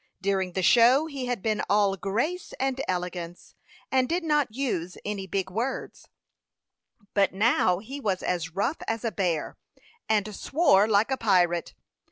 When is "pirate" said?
11.17-11.75